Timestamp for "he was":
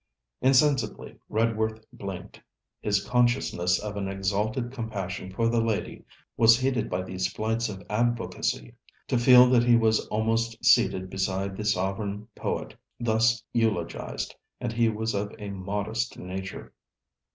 9.65-10.07, 14.73-15.13